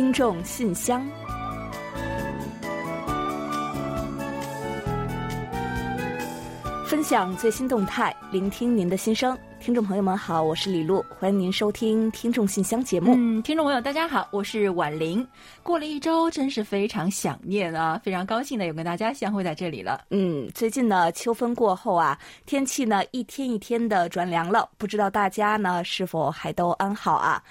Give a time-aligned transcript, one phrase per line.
[0.00, 1.06] 听众信箱，
[6.86, 9.36] 分享最新动态，聆听您的心声。
[9.60, 13.12] 听众朋友们好，我是李璐，欢迎您收听《听众信箱》节目。
[13.14, 15.24] 嗯，听众朋友大家好，我是婉玲。
[15.62, 20.00] 过了一周，真是非常想念啊，非常高兴的又跟大家相会在这里了。
[20.08, 27.42] 嗯，最近呢，秋分过后啊，天气呢一天一天的转凉了，不知道大家呢是否还都安好啊？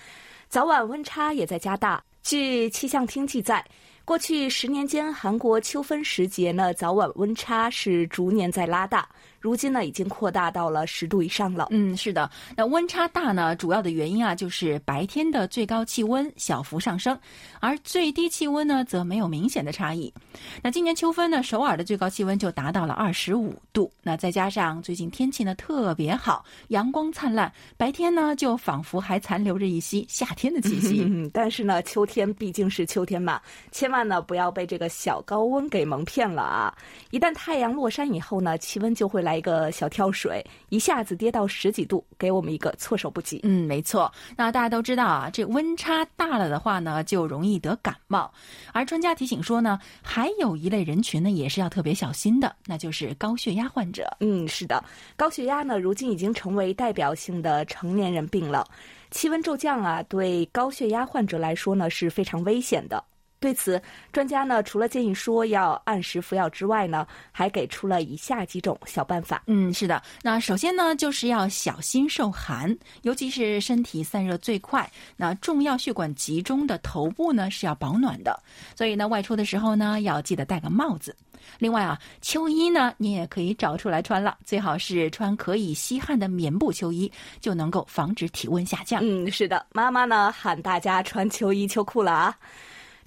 [0.47, 2.03] 早晚温差也在加大。
[2.21, 3.65] 据气象厅记载，
[4.05, 9.07] 过去十年间，韩国秋分时节呢，早晚温差是逐年在拉大。
[9.39, 11.67] 如今呢，已经扩大到了十度以上了。
[11.71, 17.17] 嗯，是的，那温差大呢，主要的原因啊，就是白天的最高气温小幅上升，
[17.59, 20.13] 而最低气温呢，则没有明显的差异。
[20.61, 23.89] 那今年秋分呢，首尔的最高气温就达到了二十五度。
[24.03, 31.01] 那再加上最近天气呢特别好，阳光灿烂，白天呢就仿佛还残留着一些夏天的气息。
[31.07, 33.39] 嗯， 但是呢，秋天毕竟是秋天嘛，
[33.71, 36.77] 千万呢不要被这个小高温给蒙骗了啊！
[37.11, 39.28] 一旦太阳落山以后呢，气温就会来。
[39.29, 43.39] 来一个小跳水，一下子跌到十几度，给我们一个措手不及。
[43.43, 44.11] 嗯，没错。
[44.35, 48.31] 那大家都知道啊，这温差大了的话呢，就容易得感冒。
[48.73, 54.09] 而专家提醒说呢，还有一类人群呢，也是要特别小心的，那就是高血压患者。
[54.19, 54.83] 嗯，是的，
[55.15, 58.65] 高血压呢，如今已经成为代表性的成年人病了。
[59.11, 63.03] 气温骤降啊，对高血压患者来说呢，是非常危险的。
[63.39, 69.43] 对此，专家呢除了建议说要按时服药之外呢，还给出了以下几种小办法。
[69.47, 78.37] 嗯，是的，那首先呢就是要小心受寒，尤其是身体散热最快、那重要血管集中的头部呢是要保暖的。
[78.75, 81.15] 所以呢，外出的时候呢要记得戴个帽子。
[81.57, 89.01] 另外啊，秋衣呢你也可以找出来穿了，最好是穿可以吸汗的棉布秋衣，就能够防止体温下降。
[89.01, 92.37] 嗯，是的，妈妈呢喊大家穿秋衣秋裤了啊。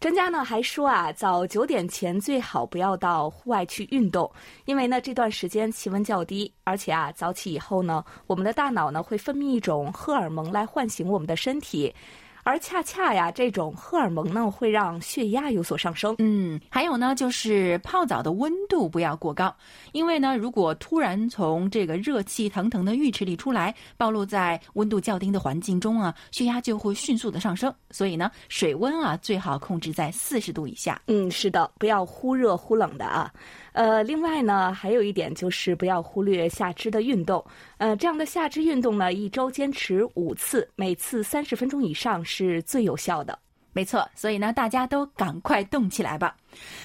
[0.03, 4.29] 专家呢还说啊，早九点前最好不要到户外去运动，
[4.65, 11.95] 因为呢这段时间气温较低，而且啊早起以后呢，我们的大脑呢会分泌一种荷尔蒙来唤醒我们的身体。
[12.45, 16.15] 而恰恰呀，这种荷尔蒙呢会让血压有所上升。
[16.19, 19.55] 嗯，还有呢，就是泡澡的温度不要过高，
[19.93, 27.73] 因为呢，如果突然从这个热气腾腾的浴池里出来，暴露在温度较低的环境中啊，血压就会迅速的上升。
[27.91, 31.01] 所以呢，水温啊最好控制在四十度以下。
[31.07, 33.33] 嗯，是的，不要忽热忽冷的啊。
[33.73, 37.45] 呃，另外呢，还有一点就是不要忽略下肢的运动。
[37.79, 43.39] 呃，这样的下肢运动呢，一周坚持五次，每次三十分钟以上是最有效的。
[43.75, 46.37] 没错，所以呢，大家都赶快动起来吧。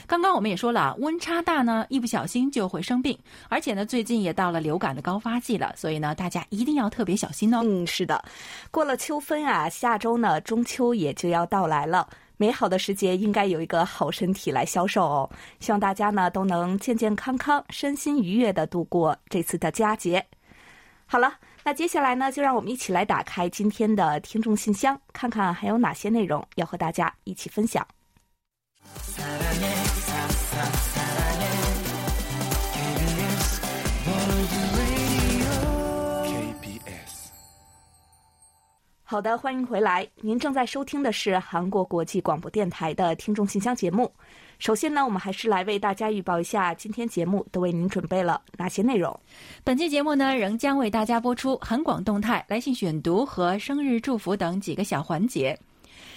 [0.08, 3.20] 刚刚我们也说了，温差大呢，一不小心就会生病，
[3.50, 7.60] 而且呢，最近也到了流感的高发季了，所以呢，大家一定要特别小心哦。
[7.62, 8.24] 嗯，是的，
[8.72, 12.08] 过了秋分啊，下周呢，中秋也就要到来了。
[12.38, 20.24] 美好的时节应该有一个好身体来销售哦，希望大家呢都能健健康康、身心愉悦地度过这次的佳节。
[21.08, 21.34] 好了，
[21.64, 27.86] 那接下来呢，就让我们一起来打开今天的听众信箱，看看还有哪些内容要和大家一起分享。
[39.10, 40.06] 好的，欢迎回来。
[40.18, 44.12] 您正在收听的是韩国国际广播电台的听众信箱节目。
[44.60, 49.18] 首先呢，我们还是来为大家预报一下今天节目都为您准备了哪些内容。
[49.64, 55.58] 本期节目呢，仍将为大家播出韩广动态、来信选读和生日祝福等几个小环节。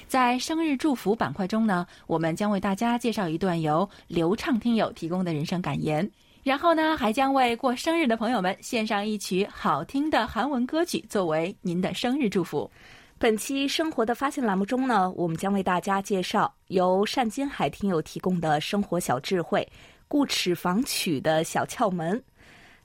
[0.09, 6.11] 在生日祝福板块中呢，我们将为大家介绍一段由流畅听友提供的人生感言。
[6.43, 12.71] 然后呢，还将为过生日的朋友们献上一曲好听的韩文歌曲，作为您的生日祝福。
[13.19, 19.69] 本期生活的发现栏目中呢，我们将为大家介绍由单金海听友提供的生活小智慧——
[20.09, 22.23] 故齿防龋的小窍门。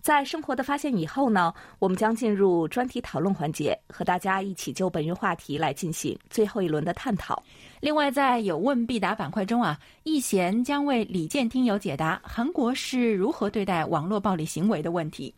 [0.06, 7.42] 在生活的发现以后呢，我们将进入专题讨论环节，和大家一起就本月话题来进行最后一轮的探讨。
[7.80, 15.34] 另外，在有问必答板块中啊，易贤将为李健听友解答韩国是如何对待网络暴力行为的问题。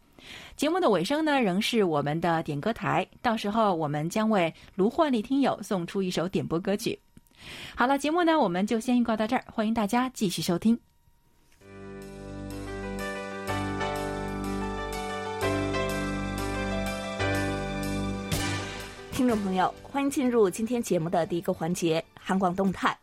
[0.57, 6.99] 节目的尾声呢，仍是我们的点歌台，到时候我们将为卢焕丽听友送出一首点播歌曲。
[7.73, 10.77] 好了，节目呢，我们就先预告到这儿，欢迎大家继续收听。
[19.17, 22.95] 听众朋友，欢迎进入今天节目的第一个环节——韩广动态。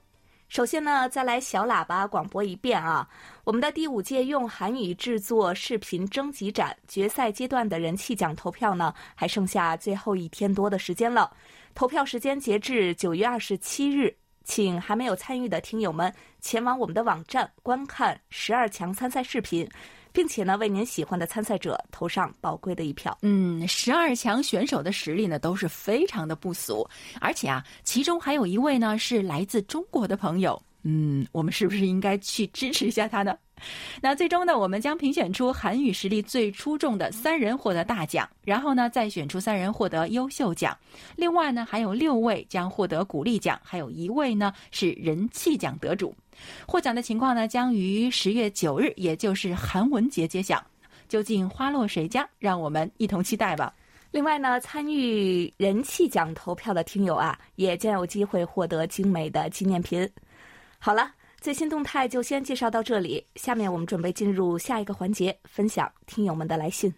[0.48, 3.08] 首先呢，再来小喇叭广播一遍啊！
[3.42, 11.28] 我们的第五届用韩语制作视频征集展决赛阶段的人气奖投票呢，还剩下最后一天多的时间了。
[11.74, 14.16] 投票时间截至九月二十七日。
[14.44, 19.68] 请还没有参与的听友们前往我们的网站观看十二强参赛视频，
[20.12, 23.16] 并且呢为您喜欢的参赛者投上宝贵的一票。
[23.22, 26.88] 嗯，十二强选手的实力呢都是非常的不俗，
[27.20, 30.60] 而且啊，其中还有一位呢是来自中国的朋友。
[30.82, 33.34] 嗯，我们是不是应该去支持一下他呢？
[34.02, 40.76] 那最终呢，我们将评选出韩语实力最出众的三人获得大奖，然后呢，再选出三人获得优秀奖。
[41.16, 46.14] 另外呢，还有六位将获得鼓励奖，还有一位呢是人气奖得主。
[46.66, 50.62] 获奖的情况呢，将于十月九日，也就是韩文节揭晓。
[51.08, 52.28] 究竟花落谁家？
[52.38, 53.72] 让我们一同期待吧。
[54.10, 60.06] 另外呢，参与人气奖投票的听友啊，也将有机会获得精美的纪念品。
[60.78, 61.10] 好了。
[61.44, 66.90] 最新动态就先介绍到这里，下面我们准备进入下一个环节，分享听友们的来信。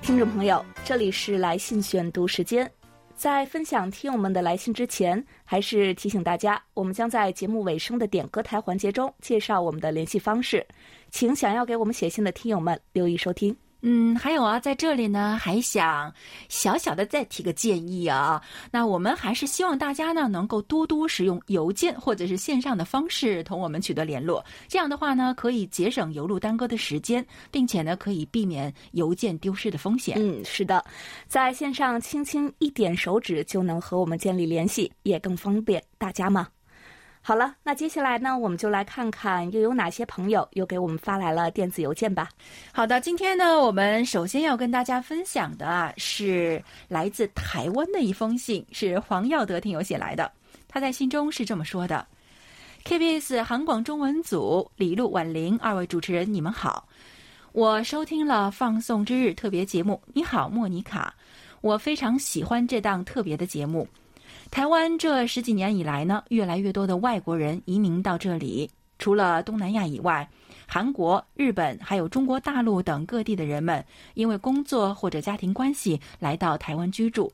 [0.00, 2.72] 听众朋友，这里是来信选读时间。
[3.20, 10.66] 在分享听友们的来信之前，还是提醒大家，我们将在节目尾声的点歌台环节中介绍我们的联系方式，
[11.10, 13.54] 请想要给我们写信的听友们留意收听。
[13.82, 16.12] 嗯，还有啊，在这里呢，还想
[16.48, 18.42] 小小的再提个建议啊。
[18.70, 24.44] 那我们还是希望大家呢，能够多多使用邮件或者是线上的方式同我们取得联络。
[24.68, 30.16] 这样的话呢，可以节省邮路耽搁的时间，并且呢，可以避免邮件丢失的风险。
[30.18, 30.84] 嗯，是的，
[31.26, 36.46] 在线上轻轻一点手指就能和我们建立联系，也更方便大家嘛。
[37.22, 42.28] 好了，那接下来呢，我们就来看看又有哪些朋友又给我们发来了电子邮件吧。
[42.72, 50.32] 好的，今天呢，我们首先要跟大家分享的啊，是来自台湾的一封信，是黄耀德听友写来的。
[50.66, 52.06] 他在信中是这么说的
[52.84, 56.88] ：“KBS 韩广中文组李璐、婉玲二位主持人，你们好，
[57.52, 60.00] 我收听了放送之日特别节目。
[60.14, 61.14] 你好，莫妮卡，
[61.60, 63.86] 我非常喜欢这档特别的节目。”
[64.50, 68.68] 台湾这十几年以来呢，越来越多的外国人移民到这里。
[68.98, 70.28] 除了东南亚以外，
[70.66, 77.32] 韩国、日本还有中国大陆等各地的人们，因为工作或者家庭关系来到台湾居住。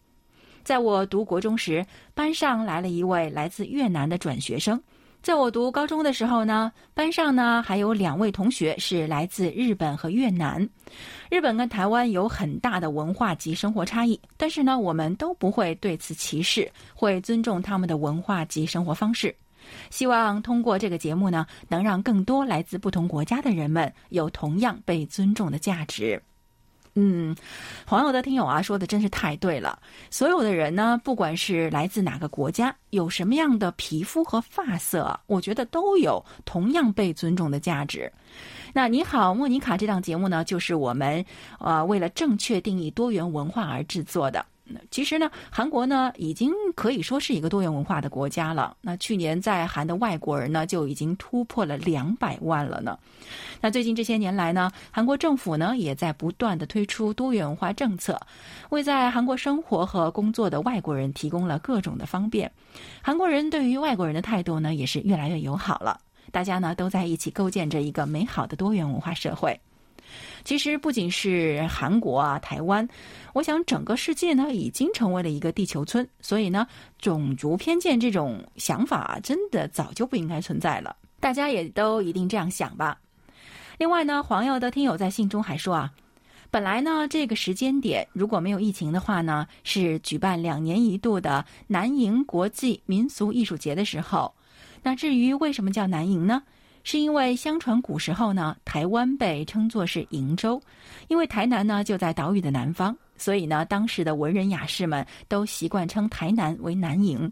[0.63, 4.81] 在我读国中时，班上来了一位来自越南的转学生。
[5.27, 10.69] 在我读高中的时候呢，班上呢还有两位同学是来自日本和越南。
[11.29, 19.35] 日本跟台湾有很大的文化及生活差异，但是呢，我们都不会对此歧视，会尊重他们的文化及生活方式。
[19.91, 26.23] 希望通过这个节目呢，能让更多来自不同国家的人们有同样被尊重的价值。
[26.99, 27.37] 嗯，
[27.87, 29.79] 黄友的听友啊，说的真是太对了。
[30.11, 38.11] 所有的人呢，不管是来自哪个国家，有什么样的皮肤和发色，我觉得都有同样被尊重的价值。
[38.73, 41.23] 那你好，莫妮卡这档节目呢，就是我们
[41.59, 44.45] 呃为了正确定义多元文化而制作的。
[44.91, 48.77] 其实呢，韩国呢已经可以说是一个多元文化的国家了。
[48.81, 52.99] 那去年在韩的外国人呢就已经突破了两百万了呢。
[53.61, 58.21] 那最近这些年来呢，韩国政府呢也在不断的推出多元文化政策，
[58.71, 62.51] 为在韩国生活和工作的外国人提供了各种的方便。
[63.03, 66.01] 韩国人对于外国人的态度呢也是越来越友好了。
[66.33, 69.61] 大家呢都在一起构建着一个美好的多元文化社会。
[70.47, 72.89] 其实不仅是韩国啊，台湾，
[73.33, 76.65] 我想整个世界呢已经成为了一个地球村，所以呢，
[77.01, 80.95] 种族偏见这种想法啊真的早就不应该存在了。
[81.19, 82.97] 大家也都一定这样想吧。
[83.77, 85.93] 另外呢，黄耀的听友在信中还说啊，
[86.49, 94.33] 本来呢这个时间点如果没有疫情的话呢，是举办两年一度的南瀛国际民俗艺术节的时候。
[94.81, 96.41] 那至于为什么叫南瀛呢？
[96.87, 100.63] 是因为相传古时候呢，台湾被称作是瀛洲，
[101.09, 107.29] 因为台南呢就在岛屿的南方，所以呢，当时的文人雅士们都习惯称台南为南瀛。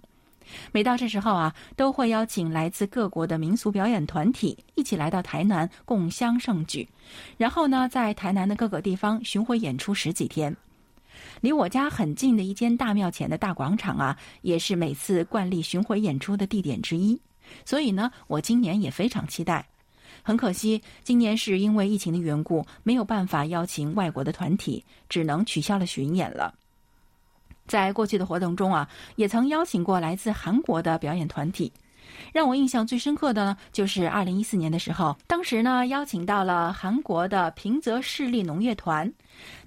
[0.72, 6.88] 每到这时候啊，都会邀请来自各国的民俗表演团体一起来到台南共襄盛举，
[7.36, 10.54] 然后呢，在台南的各个地方巡回演出十几天。
[11.40, 17.16] 离我家很近的一间大庙前的大广场啊，也是每次惯例巡回演出的地点之一。
[17.64, 19.66] 所以呢，我今年也非常期待。
[20.22, 26.54] 很可惜，今年是因为疫情的缘故，没有办法邀请外国的团体，只能取消了巡演了。
[27.66, 31.72] 在过去的活动中啊，也曾邀请过来自韩国的表演团体。
[32.32, 39.12] 让我印象最深刻的呢，就是二零一四年的时候，当时呢邀请到了韩国的平泽市立农乐团。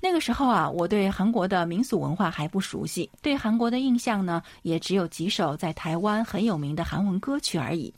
[0.02, 7.94] 那个时候啊，我对韩国的民俗文化还不熟悉，对韩国的印象呢，也只有几首在台湾很有名的韩文歌曲而已。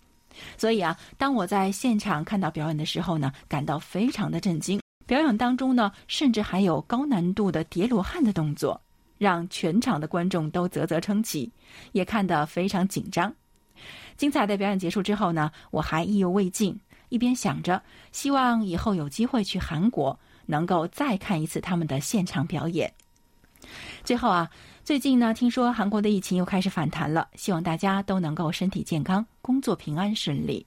[0.57, 4.79] 所以啊，当我在现场看到表演的时候呢，感到非常的震惊。
[5.05, 8.79] 表演当中呢，甚至还有高难度的叠罗汉的动作，
[9.17, 11.51] 让全场的观众都啧啧称奇，
[11.91, 13.33] 也看得非常紧张。
[14.19, 22.93] 精彩的表演结束之后呢，我还意犹未尽，一边想着希望以后有机会去韩国，能够再看一次他们的现场表演。
[24.03, 24.49] 最后啊，
[24.83, 30.65] 最近呢，听说韩国的疫情又开始反弹了，希望大家都能够身体健康，工作平安顺利。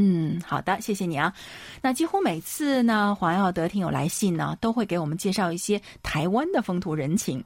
[0.00, 1.34] 嗯，好的，谢谢你啊。
[1.82, 7.42] 那几乎每次呢，黄耀德听友来信呢，都会给我们介绍一些台湾的风土人情。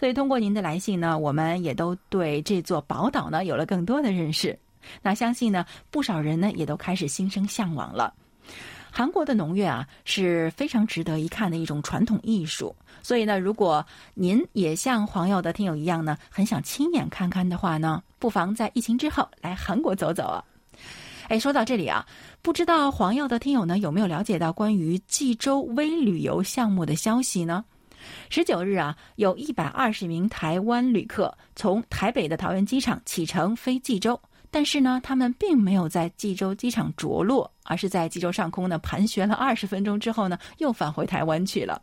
[0.00, 4.58] 所以通过您的来信呢，我们也都对这座宝岛呢有了更多的认识。
[5.00, 8.12] 那相信呢，不少人呢也都开始心生向往了。
[8.90, 12.74] 韩国的农乐啊是非常值得一看的一种传统艺术。
[13.00, 20.42] 所以呢，如果您也像黄耀德听友一样呢，很想亲眼看看的话呢，不妨在疫情之后来韩国走走啊。
[21.28, 22.04] 哎，说到这里啊，
[22.42, 27.64] 不知道黄耀的听友呢有没有了解到关于济州微旅游项目的消息呢？
[28.30, 41.80] 十九日啊，有一百二十名台湾旅客从台北的桃园机场启程飞济州，但是呢，他们并没有在济州机场着陆，而是在济州上空呢盘旋了二十分钟之后呢，又返回台湾去了。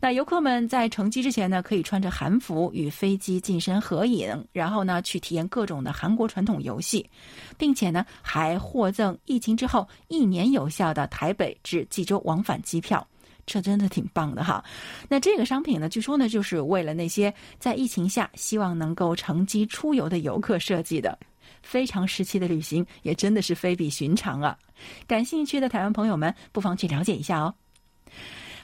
[0.00, 7.08] 那游客们在乘机之前呢，可以穿着韩服与飞机近身合影，然后呢去体验各种的韩国传统游戏，
[7.56, 13.06] 并且呢还获赠疫情之后一年有效的台北至济州往返机票，
[13.46, 14.64] 这真的挺棒的哈。
[15.08, 21.18] 那这个商品呢，据说呢就是为了那些在疫情下希望能够乘机出游的游客设计的，
[21.62, 24.58] 非常时期的旅行也真的是非比寻常啊。
[25.06, 27.54] 感兴趣的台湾朋友们，不妨去了解一下哦。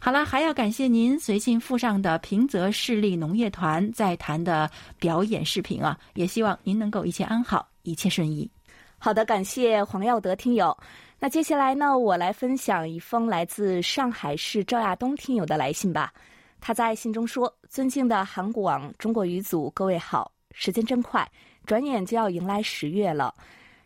[0.01, 8.49] 好了，还要感谢您随信附上的平泽市立农业团在谈的表演视频啊，也希望您能够一切安好，一切顺意。
[8.97, 10.77] 好的，感谢黄耀德听友。
[11.19, 16.13] 那接下来呢，我来分享一封来自上海市赵亚东听友的来信吧。
[16.61, 21.29] 他在信中说：“尊敬的韩国网中国语组各位好，时间真快，
[21.67, 23.35] 转眼就要迎来十月了。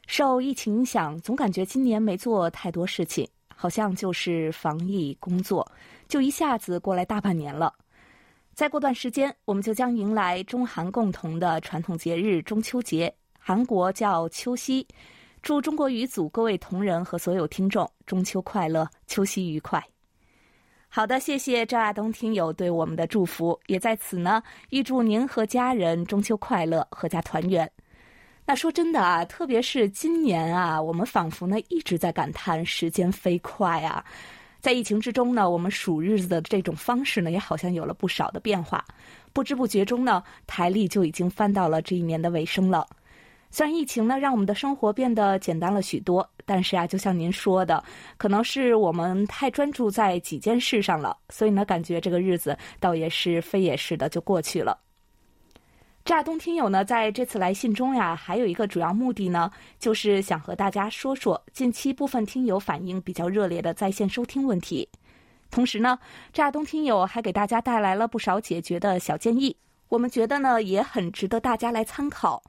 [0.07, 5.67] 受疫情影响，总感觉今年没做太多事情，好像就是防疫工作。”
[6.13, 7.73] 就一下子过来大半年了，
[8.53, 14.87] 再过段时间，我们就将迎来中韩共同的传统节日中秋节，韩国叫秋夕。
[15.41, 19.83] 祝中国语组各位同仁和所有听众中秋快乐，秋夕愉快。
[20.87, 27.67] 好的，谢谢赵亚东听友对我们的祝福，也在此呢预祝您和家人中秋快乐，阖家团圆。
[28.45, 34.05] 那说真的啊，特别是今年啊，我们仿佛呢一直在感叹时间飞快啊。
[34.63, 38.85] 在疫情之中呢，我们数日子的这种方式呢，也好像有了不少的变化。
[39.33, 42.87] 不知不觉中呢，台历就已经翻到了这一年的尾声了。
[43.51, 47.83] 虽然疫情呢，让我们的生活变得简单了许多，但是啊，就像您说的，
[48.17, 54.79] 可能是我们太专注在几件事上了，所以呢，感觉这个日子倒也是飞也似的就过去了。
[56.05, 64.89] 乍东听友呢，在这次来信中呀，还有一个主要目的呢，就是想和大家说说近期部分听友反映比较热烈的在线收听问题。
[65.49, 65.97] 同时呢，
[66.33, 69.57] 乍东听友还给大家带来了不少解决的小建议，
[69.89, 72.43] 我们觉得呢，也很值得大家来参考。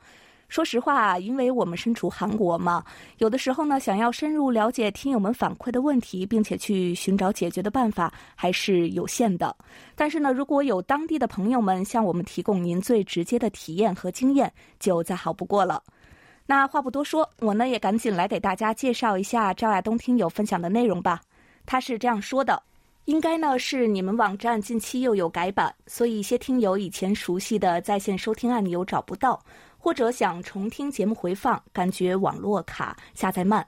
[0.54, 2.86] 说实话，因为我们身处韩国嘛，
[3.18, 9.56] 有的时候呢，想要深入了解听友们反馈的问题，并且去寻找解决的办法，还是有限的。
[9.96, 15.82] 但是呢，如果有当地的朋友们向我们提供您最直接的体验和经验，就再好不过了。
[16.46, 21.20] 那话不多说，我呢也赶紧来给大家介绍一下赵亚东听友分享的内容吧。
[21.66, 22.62] 他是这样说的：
[23.06, 29.42] 应该呢是你们网站近期又有改版，所以一些听友以前熟悉的在线收听按钮找不到。
[29.84, 33.68] 或者想重听节目回放，感觉网络卡、下载慢。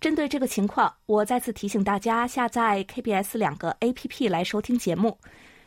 [0.00, 5.18] 针对这个情况，我再次提醒大家下载 KBS 两个 APP 来收听节目。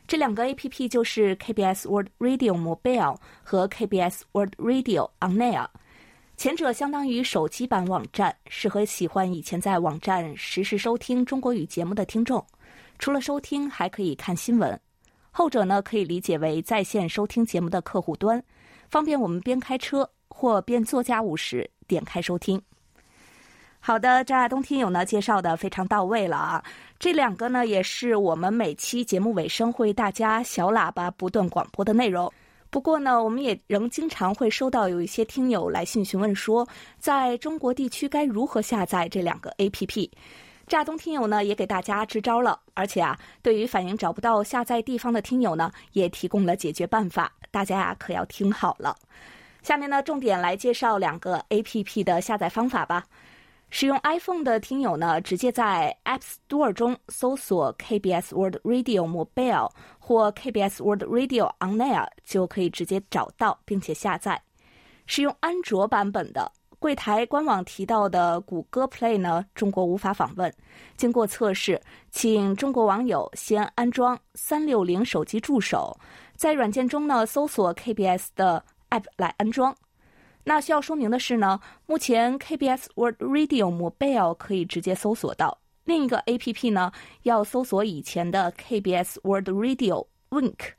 [0.07, 5.67] 这两个 APP 就是 KBS World Radio Mobile 和 KBS World Radio On Air。
[6.37, 12.41] 前者相当于手机版网站，适合喜欢以前在网站实时收听中国语节目的听众。
[12.99, 14.79] 除了收听，还可以看新闻。
[15.29, 18.41] 后者呢，可以理解为在线收听节目的客户端。
[18.93, 22.61] 方便我们边开车或边做家务时点开收听。
[23.79, 26.63] 好的，张亚东听友呢介绍的非常到位了啊！
[26.99, 32.31] 这两个呢也是我们每期节目尾声会大家小喇叭不断广播的内容。
[32.69, 36.67] 不过呢，我们也仍经常会收到有一些听友来信询问说，
[36.99, 40.07] 在中国地区该如何下载这两个 APP。
[40.73, 47.31] 乍东听友呢也给大家支招了，而且啊，对于反映找不到下载地方的听友呢，也提供了解决办法。
[47.51, 48.95] 大家呀可要听好了。
[49.61, 53.05] 下面呢，重点来介绍两个 A P P 的下载方法吧。
[53.69, 64.41] 使用 iPhone 的听友呢，直接在 App Store 中搜索 KBS World Radio Mobile 或 KBS World Radio On Air，就可以直接找到并且下载。
[65.05, 66.51] 使用安卓版本的，
[66.83, 70.53] 柜台官网提到的谷歌 Play 呢，中国无法访问。
[70.97, 75.97] 经过测试，请中国网友先安装三六零手机助手，
[76.35, 78.61] 在软件中呢搜索 KBS 的。
[78.89, 79.75] app 来安装。
[80.43, 86.91] 那需要说明的是呢，目前 KBS World Radio Mobile 可以直接搜索到，另一个 APP 呢
[87.23, 90.73] 要搜索以前的 KBS World Radio Wink。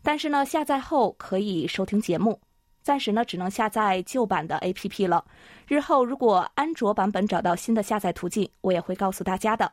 [0.00, 2.40] 但是呢，下载后可以收听节目，
[2.82, 5.24] 暂时呢只能下载旧版的 APP 了。
[5.66, 9.70] 日后如果安卓版本找到新的下载途径，我也会告诉大家的。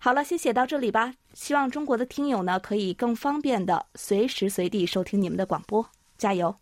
[0.00, 1.12] 好了，先写到这里吧。
[1.32, 5.84] 希望中国的听友呢可以更方便的随时随地收听你们的广播，
[6.16, 6.54] 加油！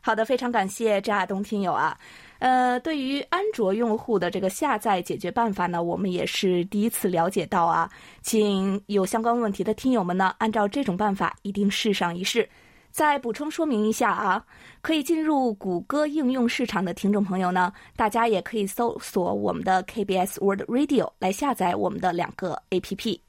[0.00, 1.98] 好的，非常感谢张亚东听友啊，
[2.38, 7.90] 呃，对于安卓用户的这个下载解决办法呢，我们也是第一次了解到啊，
[8.22, 12.48] 请有相关问题的听友们呢，按照这种办法一定试上一试。
[12.96, 14.42] 再补充说明一下啊，
[14.80, 23.20] 可以进入谷歌应用市场的听众朋友呢，大家也可以搜索我们的 KBS Word Radio 来下载我们的两个 APP。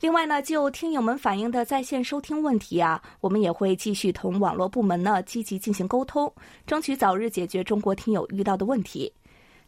[0.00, 6.32] 另外呢，就听友们反映的在线收听问题啊，我们也会继续同网络部门呢积极进行沟通，
[6.66, 9.12] 争取早日解决中国听友遇到的问题。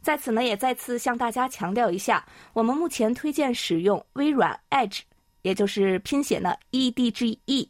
[0.01, 5.01] 在此呢，也再次向大家强调一下，我们目前推荐使用微软 Edge，
[5.43, 7.69] 也就是拼写呢 E D G E，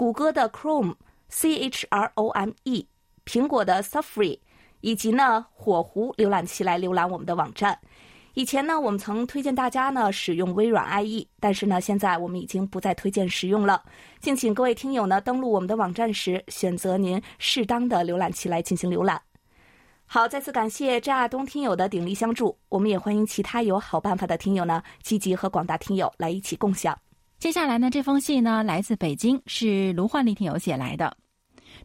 [0.00, 0.94] 谷歌的 Chrome
[1.28, 2.86] C H R O M E，
[3.26, 4.38] 苹果的 Safari，
[4.80, 7.78] 以及呢火狐浏览器来浏览我们的网站。
[8.32, 13.82] 以前呢，我们曾推荐大家呢使用微软 IE，但是呢，现在我们已经不再推荐使用了。
[14.20, 19.20] 敬请各位听友呢登录我们的网站时，选择您适当的浏览器来进行浏览。
[20.06, 26.98] 好，再次感谢张亚东听友的鼎力相助，我们也欢迎其他有好办法的听友呢积极和广大听友来一起共享。
[27.40, 31.16] 接下来呢，这封信呢来自北京，是卢焕丽听友写来的。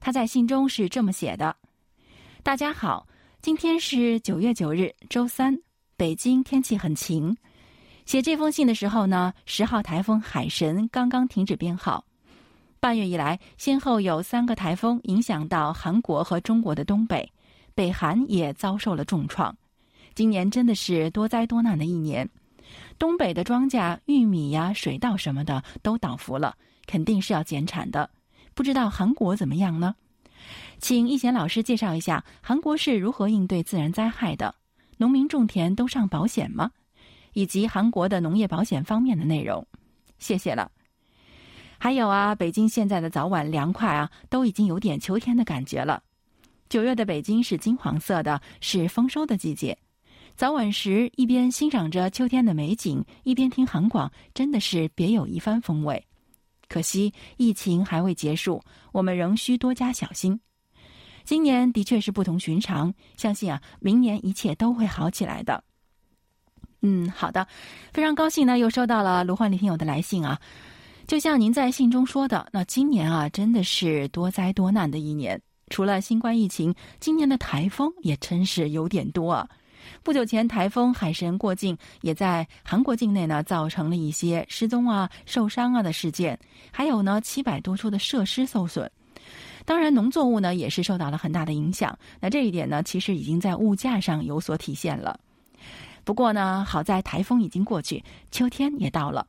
[0.02, 1.56] 他在信中是这么写的
[2.44, 3.08] ：“大家好，
[3.42, 5.58] 今天是九月九日，周三。”
[5.96, 7.34] 北京天气很晴。
[8.06, 12.04] 写这封信的时候呢，十号台风海神刚刚停止编号。
[12.82, 17.32] 半月以来，先后有三个台风影响到韩国和中国的东北，
[17.74, 19.56] 北韩也遭受了重创。
[20.16, 22.30] 今年真的是多灾多难的一年。
[22.98, 26.56] 东北的庄稼、玉米呀、水稻什么的都倒伏了，
[26.86, 28.10] 肯定是要减产的。
[28.54, 29.96] 不知道韩国怎么样呢？
[30.80, 34.56] 请易贤老师介绍一下韩国是如何应对自然灾害的。
[34.98, 36.72] 农民种田都上保险吗？
[37.34, 39.68] 以及韩国的农业保险方面的内容，
[40.20, 40.72] 谢谢了。
[41.78, 46.02] 还有啊，北京现在的早晚凉快啊，都已经有点秋天的感觉了。
[46.70, 49.78] 九月的北京是金黄色的，是丰收的季节。
[50.36, 56.06] 早晚时一边欣赏着秋天的美景，一边听韩广，真的是别有一番风味。
[56.68, 60.38] 可惜疫情还未结束，我们仍需多加小心。
[61.24, 65.64] 今年的确是不同寻常，相信啊，明年一切都会好起来的。
[66.82, 67.48] 嗯，好的，
[67.94, 70.38] 非常高兴呢，又收到了卢焕丽听友的来信啊。
[71.08, 75.42] 就像您在信中说的，那今年啊，真的是多灾多难的一年。
[75.70, 79.48] 除了新冠疫情，今年的台风也真是有点多啊。
[80.04, 86.38] 不久前，台风海神过境，也在韩国境内呢，造成了一些失踪啊、受伤啊的事件，
[86.72, 88.90] 还有呢，七百多处的设施受损。
[89.66, 91.98] 当然，农作物呢也是受到了很大的影响。
[92.20, 95.20] 那这一点呢，其实已经在物价上有所体现了。
[96.04, 99.26] 不过呢，好在台风已经过去，秋天也到了。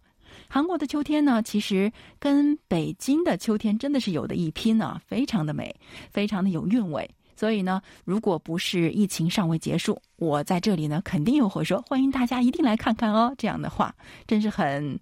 [0.48, 5.74] 韩国的秋天呢，其实跟北京的秋天真的是有的一拼呢，非常的美，
[6.10, 7.10] 非常的有韵味。
[7.36, 13.32] 所以呢，如果不是疫情尚未结束，我在这里呢，肯定又会说欢迎大家一定来看看哦。
[13.38, 13.94] 这样的话，
[14.26, 14.98] 真是很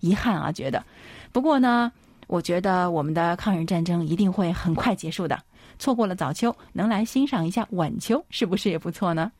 [0.00, 0.84] 遗憾啊，觉得。
[1.30, 1.92] 不过呢。
[2.26, 5.38] 我觉得我们的抗日战争一定会很快结束的。
[5.78, 9.30] 错过了早秋，能来欣赏一下晚秋，是不是也不错呢？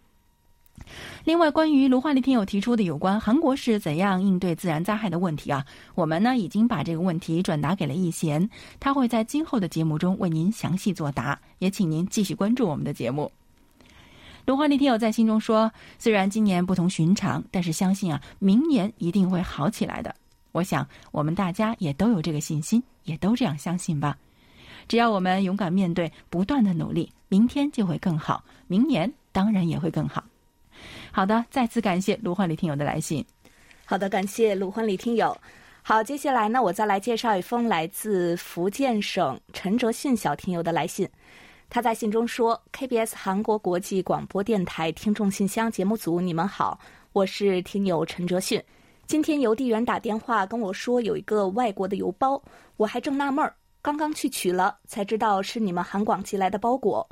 [1.24, 13.30] 另外，关于卢焕丽听友提出的有关韩国是怎样应对自然灾害的问题啊，我们呢已经把这个问题转达给了易贤，他会在今后的节目中为您详细作答，也请您继续关注我们的节目。
[14.44, 20.14] 卢焕丽听友在信中说：“虽然今年不同寻常，但是相信啊，明年一定会好起来的。”
[20.52, 24.16] 我想，我们大家也都有这个信心，也都这样相信吧。
[24.86, 30.22] 只要我们勇敢面对，不断的努力，明天就会更好，明年当然也会更好。
[31.16, 33.24] 好的，再次感谢卢焕丽听友的来信。
[33.84, 35.32] 好的，感谢卢焕丽听友。
[35.80, 41.08] 好，接下来呢，我再来介绍一封来自福建省陈哲信小听友的来信。
[41.70, 46.80] 他在信中说：“KBS 韩国国际广播电台听众信箱节目组，你们好，
[47.12, 48.60] 我是听友陈哲迅。
[49.06, 52.42] 今天邮递员打电话跟我说有一个外国的邮包，
[52.76, 57.08] 我还正纳闷儿，刚刚去取了，才知道是你们韩广寄来的包裹。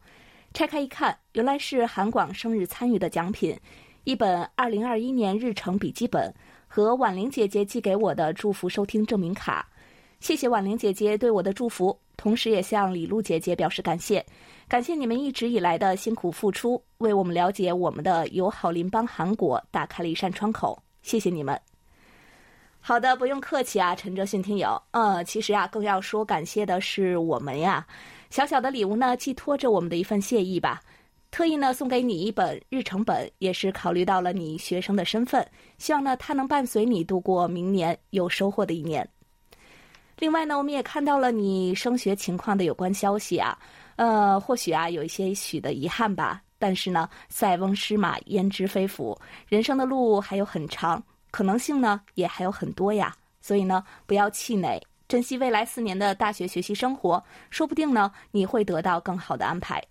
[0.54, 3.58] 拆开一看，原来是韩广生日参与的奖品，
[4.04, 6.32] 一本2021年日程笔记本
[6.66, 9.68] 和婉玲姐姐寄给我的祝福收听证明卡。
[10.18, 14.24] 谢谢婉玲姐姐对我的祝福。”同时，也向李璐姐姐表示感谢，
[14.68, 20.80] 感谢你们一直以来的辛苦付出，为我们了解我们的友好邻邦韩国打开了一扇窗口。
[21.02, 21.58] 谢谢你们。
[22.80, 24.80] 好的，不用客气啊，陈哲迅听友。
[24.90, 27.84] 呃，其实啊，更要说感谢的是我们呀。
[28.30, 30.80] 小小的礼物呢，寄托着我们的一份谢意吧。
[31.32, 35.44] 特意呢送给你一本日程本，也是考虑到了你学生的身份，
[35.78, 39.08] 希望呢它能伴随你度过明年有收获的一年。
[40.18, 43.58] 另外呢，我们也看到了你升学情况的有关消息啊，
[43.96, 49.18] 呃，或许啊有一些许的遗憾吧，但是呢，塞翁失马焉知非福，
[49.48, 59.82] 人生的路还有很长，可能性呢也还有很多呀，所以呢，不要气馁，珍惜未来四年的大学学习生活，说不定呢你会得到更好的安排。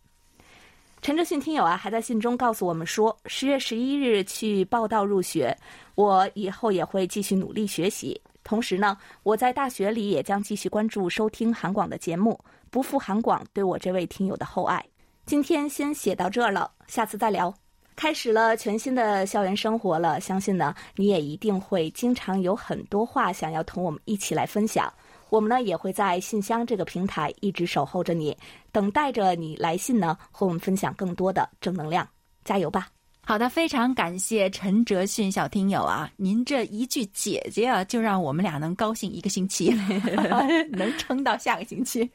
[1.01, 5.57] 陈哲迅听友啊，还在信中告诉我们说，十月十一日去报到入学，
[5.95, 8.21] 我以后也会继续努力学习。
[8.43, 14.85] 同时呢，我在大学里也将继续关注收听韩广的节目，不负韩广对我这位听友的厚爱。
[15.25, 17.51] 今天先写到这儿了，下次再聊。
[17.95, 24.91] 开始了全新的校园生活了，相信呢你也一定会经常有很多话想要同我们一起来分享。
[25.31, 28.37] 我们呢也会在信箱这个平台一直守候着你，
[28.69, 32.05] 等待着你来信呢和我们分享更多的正能量。
[32.43, 32.89] 加油吧！
[33.23, 39.73] 好的，非常感谢陈哲迅小听友啊，您这一句“姐姐”啊，就让我们俩能高兴一个星期，
[40.73, 42.09] 能撑到下个星期。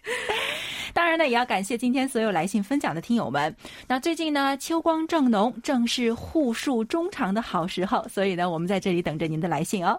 [0.92, 3.54] 当然呢，也要感谢今天所有来信分享的听友们。
[3.86, 9.98] 那最近呢，秋光正浓，正是护树衷肠的好时候，所以呢，我们在这里等着您的来信哦。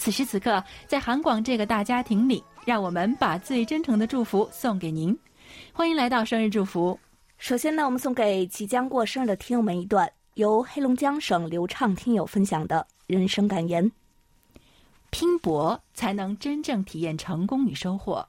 [0.00, 5.14] 此时此刻，在韩广这个大家庭里，让我们把最真诚的祝福送给您。
[5.74, 6.98] 欢迎来到生日祝福。
[7.36, 13.92] 首先呢，我们送给即将过生日的听友们一段由黑龙江省流畅听友分享的人生感言：
[15.10, 18.26] 拼搏才能真正体验成功与收获。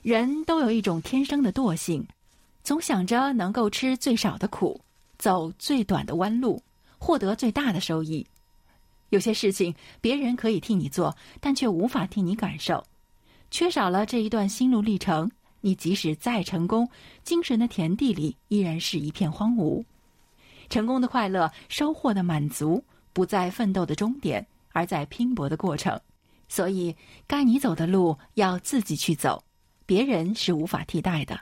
[0.00, 2.08] 人都有一种天生的惰性，
[2.64, 4.80] 总想着能够吃最少的苦，
[5.18, 6.62] 走最短的弯路，
[6.96, 8.26] 获得最大的收益。
[9.12, 12.82] 有些事情别人可以替你做，但却无法替你感受。
[13.50, 16.88] 缺少了这一段心路历程，你即使再成功，
[17.22, 19.84] 精神的田地里依然是一片荒芜。
[20.70, 26.00] 成功的快乐，收获的满足，不在奋斗的终点，而在拼搏的过程。
[26.48, 26.96] 所以，
[27.26, 29.44] 该你走的路要自己去走。
[29.84, 31.38] 别人是无法替代的。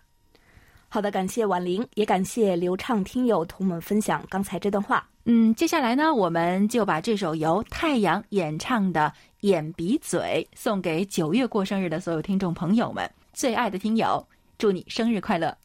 [0.92, 5.06] 好的，感谢婉玲，也感谢流畅听友同我们分享刚才这段话。
[5.24, 9.02] 嗯，接下来呢，我们就把这首由太阳演唱的
[9.42, 14.26] 《眼鼻嘴》送给九月过生日的所有听众朋友们，最爱的听友，
[14.58, 15.56] 祝你生日快乐！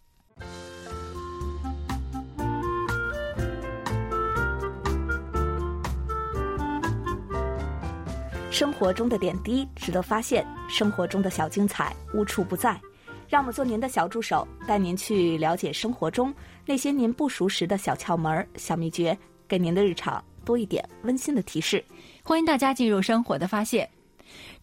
[8.52, 12.80] 生活中的点滴值得发现，生活中的小精彩无处不在。
[13.28, 16.34] 让我们做您的小助手，带您去了解生活中
[16.66, 21.84] 那些您不熟识的小窍门、小秘诀，给您的日常多一点温馨的提示。
[22.24, 23.90] 欢迎大家进入生活的发现。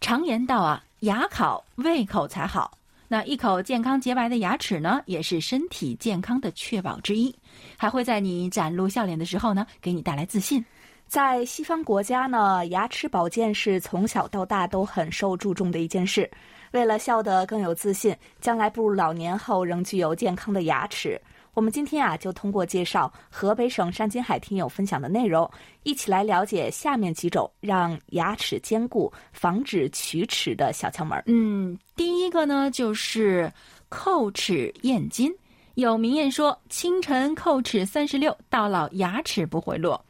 [0.00, 2.78] 常言道啊，牙好胃口才好。
[3.08, 7.34] 那一口健康洁白的牙齿呢，也是身体健康的确保之一，
[7.76, 10.64] 还会在你展露笑脸的时候呢，给你带来自信。
[11.06, 16.30] 在西方国家呢，牙齿保健是从小到大都很受注重的一件事。
[16.72, 21.20] 为了笑得更有自信，将来步入老年后仍具有健康的牙齿，
[21.54, 25.48] 我们今天啊就通过介绍河北省山金海听友分享的内容，
[25.82, 31.22] 一起来了解下面几种让牙齿坚固、防止龋齿的小窍门。
[31.26, 33.52] 嗯，第一个呢就是
[33.90, 35.32] 叩齿咽津。
[35.74, 40.02] 有名谚说：“清晨叩齿三十六，到老牙齿不会落。”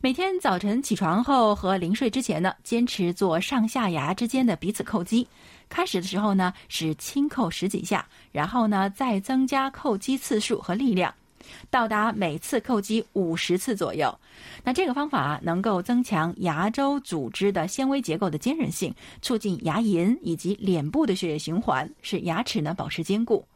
[0.00, 5.26] 每天早晨起床后和临睡之前呢，坚持做上下牙之间的彼此叩击。
[5.68, 11.14] 开始的时候呢是轻叩十几下，然后呢再增加叩击次数和力量。
[11.70, 14.14] 到达每次叩击五十次左右。
[14.62, 23.46] 那这个方法能够增强牙周组织的纤维结构的坚韧性，促进牙龈以及脸部的血液循环，使牙齿呢保持坚固。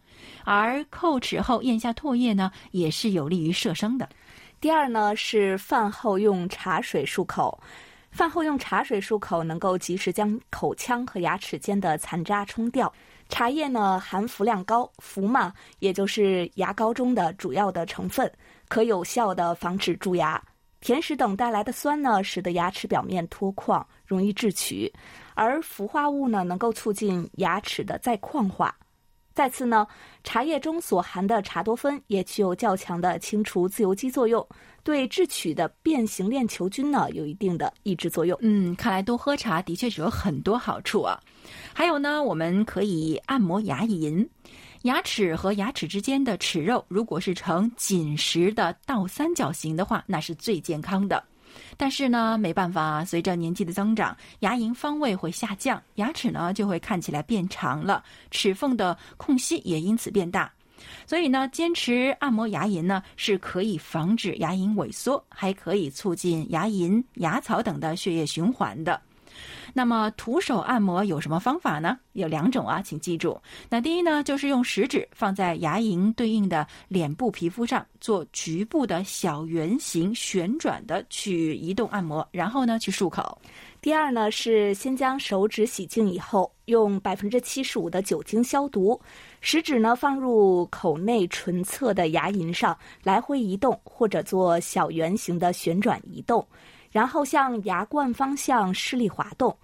[0.44, 4.08] 而叩齿后咽下唾液呢，也是有利于射生的。
[4.58, 7.60] 第二呢是饭后用茶水漱口，
[8.12, 12.92] 饭后用茶水漱口能够及时将口腔和牙齿间的残渣冲掉。
[13.30, 18.30] 茶叶呢含氟量高，氟嘛也就是牙膏中的主要的成分，
[18.68, 20.40] 可有效的防止蛀牙。
[20.80, 24.92] 甜食等带来的酸呢，使得牙齿表面脱矿，容易致龋；
[25.34, 28.74] 而氟化物呢，能够促进牙齿的再矿化。
[29.32, 29.86] 再次呢，
[30.22, 34.46] 茶叶中所含的茶多酚也具有较强的清除自由基作用，
[34.84, 38.36] 对智取的变形链球菌呢有一定的抑制作用。
[38.40, 41.18] 嗯，看来多喝茶的确是有很多好处啊。
[41.72, 44.26] 还有呢，我们可以按摩牙龈，
[44.82, 51.22] 牙齿和牙齿之间的齿肉如果是呈紧实的倒三角形的话，那是最健康的。
[51.76, 60.50] 但是呢，没办法，随着年纪的增长，牙龈方位会下降，牙齿呢就会看起来变长了，齿缝的空隙也因此变大。
[61.06, 69.00] 所以呢，坚持按摩牙龈呢，是可以防止牙龈萎缩，还可以促进牙龈、牙槽等的血液循环的。
[69.74, 71.98] 那么徒手按摩有什么方法呢？
[72.12, 73.40] 有两种啊，请记住。
[73.70, 83.40] 那第一呢，就是用食指放在牙龈对应的脸部皮肤上，做局部的小圆形旋转的去移动按摩，然后呢去漱口。
[83.80, 89.00] 第二呢，是先将手指洗净以后，用百分之七十五的酒精消毒，
[89.42, 96.46] 食指呢放入口内唇侧的牙龈上，来回移动或者做小圆形的旋转移动。
[96.90, 99.56] 然后向牙冠方向施力滑动，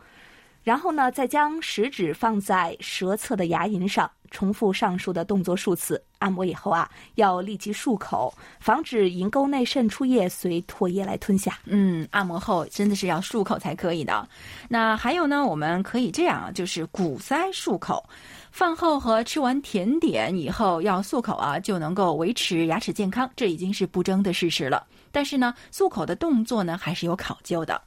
[0.63, 6.03] 然后呢，再将食指放在舌侧的牙龈上，重复上述的动作数次。
[6.21, 11.59] 按摩以后啊，要立即漱口，防止龈沟内渗出液随唾液来吞下。
[11.67, 14.27] 嗯，按摩后真的是要漱口才可以的。
[14.67, 18.03] 那还有呢，我们可以这样，就是鼓腮漱口。
[18.59, 24.85] 饭后和吃完甜点以后要漱口啊，就能够维持牙齿健康，这已经是不争的事实了。
[25.13, 27.81] 但是呢，漱口的动作呢还是有考究的。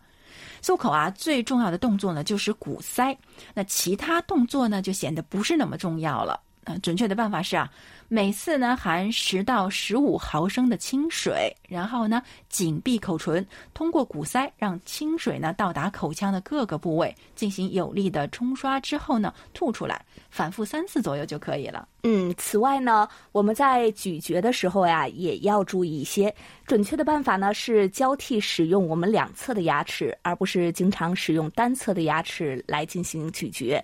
[0.64, 3.14] 漱口啊，最重要的动作呢就是鼓腮，
[3.54, 6.40] 那其他动作呢就显得不是那么重要了。
[6.80, 7.72] 准确的办法是啊。
[8.14, 21.88] 每次呢含十到十五毫升的清水，然后呢紧闭口唇，通过鼓腮让清水呢到达口腔的各个部位，进行有力的冲刷之后呢吐出来，反复三次左右就可以了。
[22.04, 26.36] 嗯，此外呢，我们在咀嚼的时候呀也要注意一些。
[26.66, 33.82] 准确的办法呢是交替使用我们两侧的牙齿，而不是经常使用单侧的牙齿来进行咀嚼。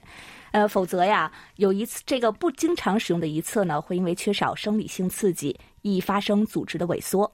[0.57, 7.31] 呃，否则呀，有一次这个不经常使用的一侧呢，会因为缺少生理性刺激，易发生组织的萎缩。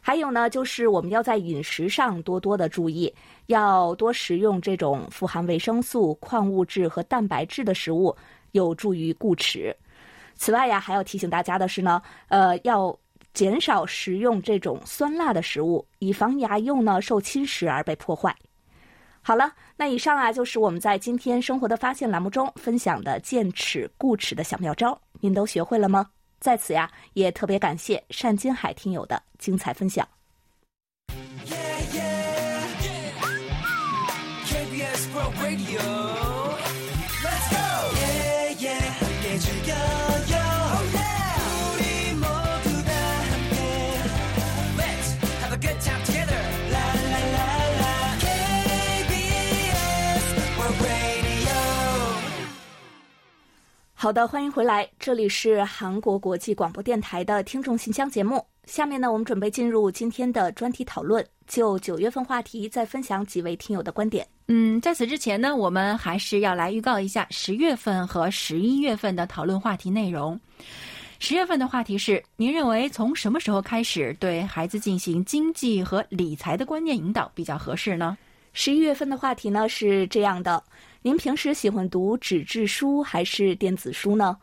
[0.00, 3.12] 还有呢，就是我们要在饮食上多多的注意，
[3.46, 8.16] 要多食用这种富含维生素、矿物质和蛋白质的食物，
[8.52, 9.76] 有助于固齿。
[10.36, 12.96] 此外呀，还要提醒大家的是呢，呃，要
[13.34, 18.32] 减少食用这种酸辣的食物，以防牙釉呢受侵蚀而被破坏。
[19.30, 26.10] 好了，那以上啊就是我们在今天生活的发现栏目中分享的健齿固齿的小妙招，您都学会了吗？
[26.40, 30.04] 在此呀，也特别感谢单金海听友的精彩分享。
[54.02, 58.42] 好的，欢迎回来，这里是韩国国际广播电台的听众信箱节目。
[58.64, 64.26] 下面呢，我们准备进入今天的专题讨论，就九月份话题再分享几位听友的观点。
[64.48, 70.40] 嗯，在此之前呢，我们还是要来预告一下十月份和十一月份的讨论话题内容。
[71.18, 78.16] 十月份的话题是：您认为从什么时候开始对孩子进行经济和理财的观念引导比较合适呢？
[78.54, 80.62] 十一月份的话题呢是这样的。
[81.02, 84.36] 您平时喜欢读纸质书还是电子书呢？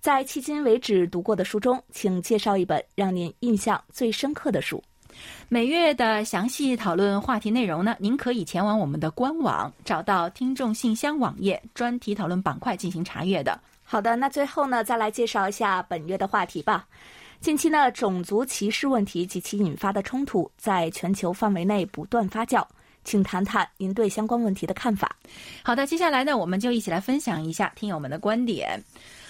[0.00, 4.80] 在迄今为止读过的书中，请介绍一本让您印象最深刻的书。
[5.48, 13.60] 每月的详细讨论话题内容呢，您可以前往我们的官网，找到听众信箱网页专题讨论板块进行查阅的。
[13.82, 16.86] 好的，那最后呢，再来介绍一下本月的话题吧。
[17.40, 22.64] 近期呢，种族歧视问题及其引发的冲突在全球范围内不断发酵。
[23.04, 25.14] 请谈谈您对相关问题的看法。
[25.62, 28.82] 好的，接下来呢，我们就一起来分享一下听友们的观点。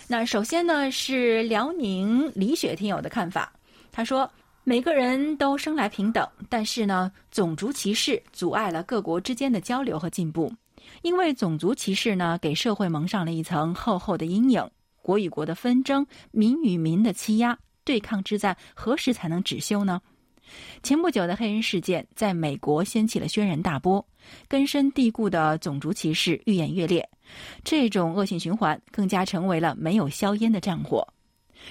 [0.06, 3.52] 那首先呢，是辽宁李雪听友的看法。
[3.90, 4.30] 他说
[4.64, 10.52] ：“每个人都生来平等，但是呢，种族歧视阻碍了各国之间的交流和进步。
[11.02, 14.68] 因为种族歧视呢，给社会蒙上了一层厚厚的阴影。
[15.00, 20.00] 国与国的纷争，民与民的欺压，对抗之战何时才能止休呢？”
[20.82, 24.06] 前不久的黑人事件在美国掀起了轩然大波，
[24.48, 27.08] 根深蒂固的种族歧视愈演愈烈，
[27.64, 31.06] 这种恶性循环更加成为了没有硝烟的战火。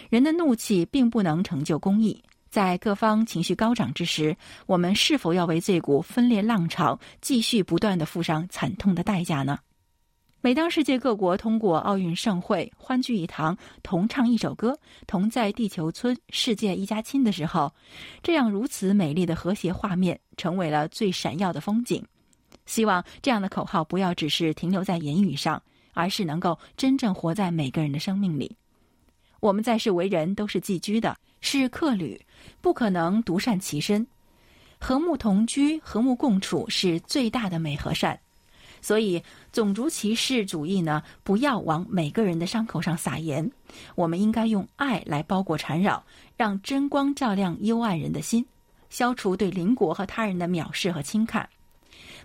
[0.09, 9.59] 人的怒气并不能成就公益，在各方情绪高涨之时，我们是否要为这股分裂浪潮继续不断的付上惨痛的代价呢？
[10.45, 14.77] 每当世界各国通过奥运盛会欢聚一堂，同唱一首歌，
[15.07, 17.73] 同在地球村，世界一家亲的时候，
[18.21, 22.05] 这样如此美丽的和谐画面成为了最闪耀的风景。
[22.65, 28.53] 希望这样的口号不要只是停留在言语上，而是能够真正活在每个人的生命里。
[29.39, 32.21] 我们在世为人都是寄居的，是客旅，
[32.59, 34.05] 不可能独善其身。
[34.77, 38.19] 和睦同居、和睦共处是最大的美和善。
[38.83, 43.49] 所以，种族歧视主义呢，不要往每个人的伤口上撒盐。
[43.95, 46.03] 我们应该用爱来包裹缠绕，
[46.35, 48.45] 让真光照亮幽暗人的心，
[48.89, 51.47] 消除对邻国和他人的藐视和轻看。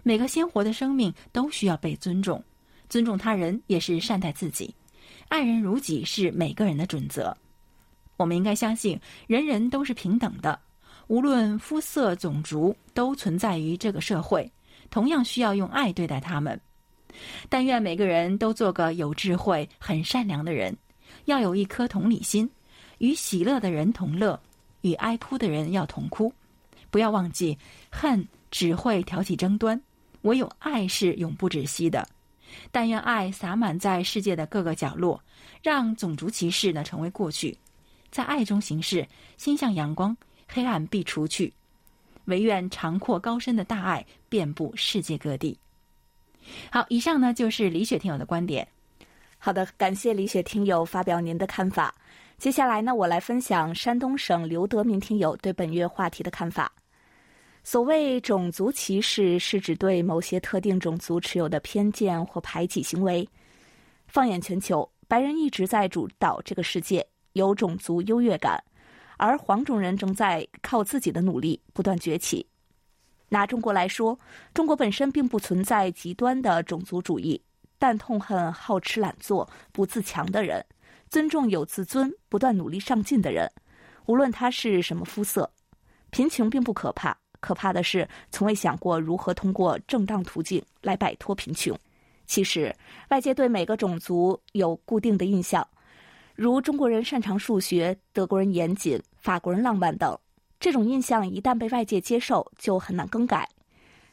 [0.03, 2.43] 每个鲜活的生命都需要被尊重，
[2.89, 4.75] 尊重他人也是善待自己。
[5.29, 7.37] 爱人如己是每个人的准则。
[8.17, 10.59] 我们应该相信，人人都是平等的，
[11.07, 14.51] 无论肤色、种族，都存在于这个社会。
[14.91, 16.61] 同样需要用爱对待他们。
[17.49, 20.77] 但愿每个人都做个有智慧、很善良的人，
[21.25, 22.49] 要有一颗同理心，
[22.99, 24.41] 与喜乐的人同乐，
[24.83, 26.33] 与哀哭的人要同哭。
[26.91, 27.59] 不要忘记，
[27.91, 29.81] 恨只会挑起争端，
[30.23, 32.07] 唯有爱是永不止息的。
[32.71, 35.23] 但愿爱洒满在世界的各个角落，
[35.63, 37.57] 让种族歧视呢成为过去。
[38.11, 41.53] 在爱中行事，心向阳光，黑暗必除去。
[42.29, 45.59] 唯愿长阔高深的大爱遍布世界各地。
[46.71, 48.67] 好，以上呢就是李雪听友的观点。
[49.39, 51.95] 好的，感谢李雪听友发表您的看法。
[52.39, 56.73] 接下来呢，我来分享山东省刘德明听友对本月话题的看法。
[57.65, 63.29] 所谓种族歧视，是指对某些特定种族持有的偏见或排挤行为。
[64.07, 68.63] 放眼全球，白人一直在主导这个世界，有种族优越感。
[69.19, 72.47] 而黄种人正在靠自己的努力不断崛起。
[73.29, 74.19] 拿中国来说，
[74.55, 77.39] 中国本身并不存在极端的种族主义，
[77.79, 80.65] 但痛恨好吃懒做、不自强的人，
[81.11, 83.47] 尊重有自尊、不断努力上进的人，
[84.07, 85.51] 无论他是什么肤色。
[86.11, 91.77] 贫穷并不可怕，可怕的是从未想过如何通过正当途径来摆脱贫穷。
[92.25, 92.75] 其实，
[93.11, 95.67] 外界对每个种族有固定的印象。
[96.39, 100.17] 如中国人擅长数学，德国人严谨，法国人浪漫等，
[100.61, 103.49] 这种印象一旦被外界接受，就很难更改。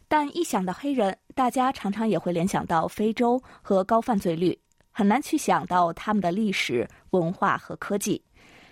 [0.07, 4.57] 但一想到黑人，大家常常也会联想到非洲和高犯罪率，
[4.89, 8.19] 很难去想到他们的历史文化和科技，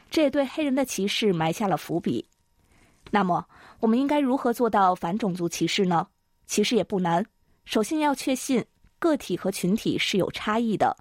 [0.10, 2.28] 这也对黑人的歧视埋下了伏笔。
[3.12, 3.46] 那么，
[3.80, 6.08] 我们应该如何做到反种族歧视呢？
[6.48, 7.24] 其实也不难，
[7.66, 8.66] 首先要确信
[8.98, 10.98] 个体和群体是有差异的。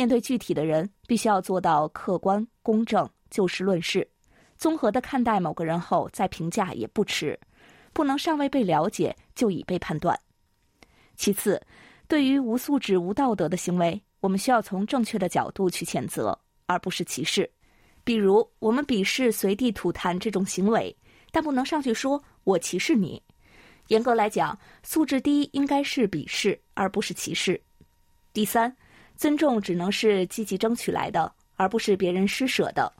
[0.00, 4.08] 面对具体的人，必须要做到客观公正、就事论事，
[4.56, 7.38] 综合的看待某个人后再评价也不迟，
[7.92, 10.18] 不能尚未被了解就已被判断。
[11.16, 11.60] 其次，
[12.08, 17.50] 对于无素质、无道德的行为，我们需要从正确的角度去谴责，而不是歧视。
[18.02, 20.96] 比如，我们鄙视随地吐痰这种行为，
[21.30, 23.22] 但不能上去说我歧视你。
[23.88, 27.60] 严格来讲，素质低应该是鄙视，而不是歧视。
[28.32, 28.74] 第三。
[29.20, 32.90] 尊重只能是积极争取来的，而不是别人施舍的。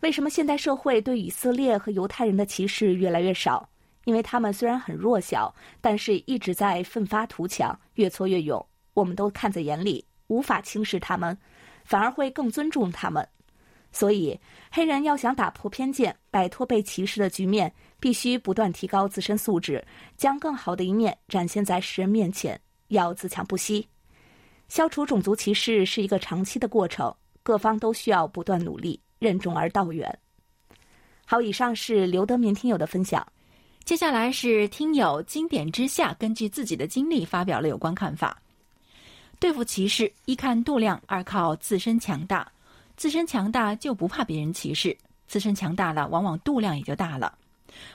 [0.00, 3.68] 为什么现代社会对以色列和犹太人的歧视越来越少？
[4.06, 8.66] 因为他们虽然很弱小，但是一直在奋发图强，越挫越勇。
[8.94, 11.36] 我们都看在眼里，无法轻视他们，
[11.84, 13.28] 反而会更尊重他们。
[13.92, 14.40] 所以，
[14.72, 19.84] 黑人要想打破偏见，摆脱被歧视的局面，必须不断提高自身素质，
[20.16, 23.86] 将更好的一面展现在世人面前，要自强不息。
[24.68, 30.18] 消除种族歧视是一个长期的过程，各方都需要不断努力，任重而道远。
[31.24, 33.26] 好，以上是刘德民听友的分享，
[33.84, 38.40] 接下来是听友经典之下根据自己的经历发表了有关看法。
[39.38, 42.50] 对付歧视，一看度量，二靠自身强大。
[42.96, 44.96] 自身强大就不怕别人歧视，
[45.28, 47.36] 自身强大了，往往度量也就大了。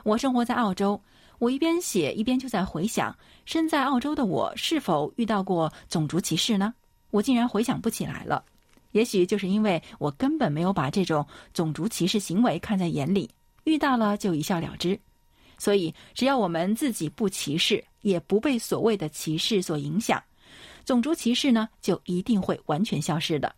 [0.03, 1.01] 我生活在澳洲。
[1.39, 6.73] 我一边写一边就在回想，身在澳洲的我是否遇到过种族歧视呢？
[7.09, 8.43] 我竟然回想不起来了。
[8.91, 13.29] 也许就是因为我根本没有把这种种族歧视行为看在眼里，
[13.63, 14.99] 遇到了就一笑了之。
[15.57, 20.21] 所以，只要我们自己不歧视，也不被所谓的歧视所影响，
[20.83, 23.53] 种族歧视呢就一定会完全消失的。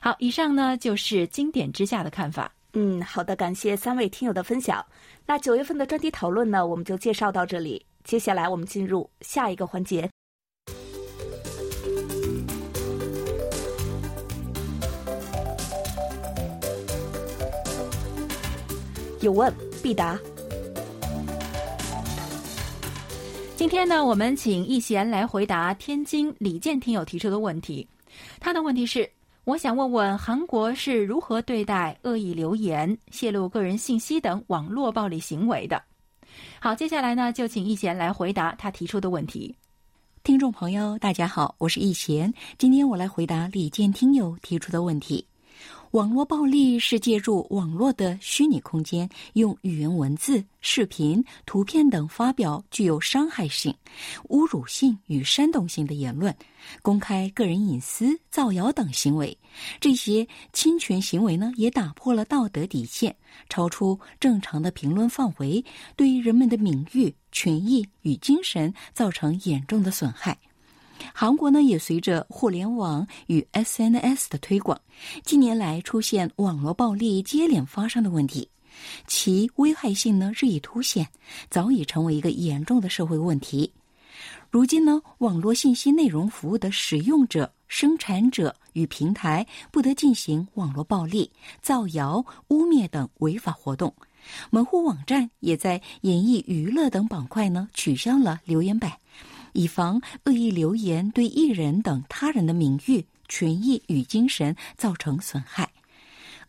[0.00, 2.52] 好，以上呢就是经典之下的看法。
[2.72, 4.84] 嗯，好的，感谢三位听友的分享。
[5.26, 7.84] 那九月份的专题讨论呢，我们就介绍到这里。
[8.06, 10.08] 接下来我们进入下一个环节，
[19.20, 19.52] 有问
[19.82, 20.16] 必答。
[23.56, 27.84] 今天呢，我们请易贤来回答天津李健听友提出的问题。
[28.38, 29.10] 他的问题是：
[29.42, 35.82] 我想问问韩国是如何对待恶意留言、泄露个人信息等网络暴力行为的？
[36.60, 39.54] 好，接下来呢，就请易贤来回答他提出的问题。
[40.22, 45.26] 听众朋友，大家好，我是易贤，今天我来回答李健听友提出的问题。
[45.96, 53.74] 网络暴力是借助网络的虚拟空间，用语言文字、视频、图片等发表具有伤害性、
[54.28, 56.36] 侮辱性与煽动性的言论，
[56.82, 59.34] 公开个人隐私、造谣等行为。
[59.80, 63.16] 这些侵权行为呢，也打破了道德底线，
[63.48, 65.64] 超出正常的评论范围，
[65.96, 70.36] 对人们的名誉、权益与精神造成严重的损害。
[71.14, 74.80] 韩国呢，也随着互联网与 SNS 的推广，
[75.24, 78.48] 近年来出现网络暴力接连发生的问题，
[79.06, 81.08] 其危害性呢日益凸显，
[81.48, 83.72] 早已成为一个严重的社会问题。
[84.50, 91.30] 如今呢，网络信息内容服务的使用者、生产者与平台不得进行网络暴力、
[91.60, 93.94] 造谣、污蔑等违法活动，
[94.50, 98.92] 门户网站也在演艺、娱乐等板块呢取消了留言板。
[99.56, 105.72] 以防恶意留言对艺人等他人的名誉、权益与精神造成损害。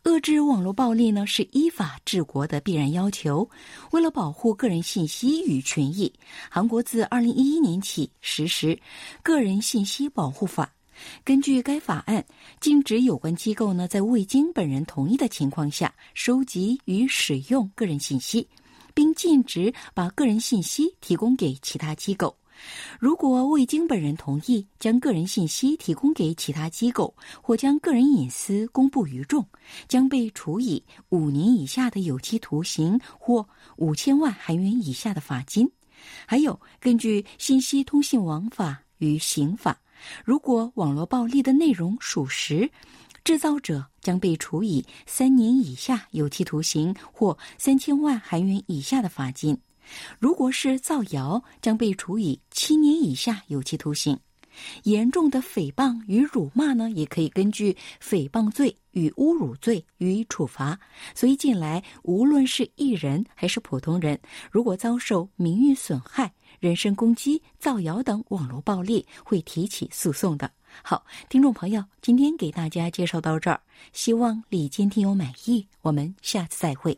[0.03, 3.49] 遏制网络暴力呢，是依法治国的必然要求。
[3.91, 6.13] 为了保护个人信息与权益，
[6.49, 8.67] 韩国自二零一一年起实施
[9.23, 10.65] 《个人信息保护法》。
[11.23, 12.25] 根据该法案，
[12.59, 18.47] 禁止有关机构呢在未经本人同意的情况下收集与使用个人信息，
[18.93, 22.35] 并禁止把个人信息提供给其他机构。
[22.99, 29.47] 如果未经本人同意将个人信息提供给其他机构，或将个人隐私公布于众，
[29.87, 33.47] 将被处以五年以下的有期徒刑或
[33.77, 35.69] 五千万韩元以下的罚金。
[36.25, 39.79] 还有，根据《信息通信网法》与刑法，
[40.23, 42.69] 如果网络暴力的内容属实，
[43.23, 49.57] 制造者将被处以三年以下有期徒刑或三千万韩元以下的罚金。
[50.19, 54.15] 如果是造谣，将被处以七年以下有期徒刑；
[54.83, 60.79] 严重的诽谤与辱骂呢，也可以根据诽谤罪与侮辱罪予以处罚。
[61.13, 64.19] 所以，近来无论是艺人还是普通人，
[64.51, 70.51] 如果遭受名誉损害、人身攻击、造谣等网络暴力，会提起诉讼的。
[70.83, 73.61] 好，听众朋友，今天给大家介绍到这儿，
[73.93, 75.65] 希望李坚听友满意。
[75.81, 76.97] 我们下次再会。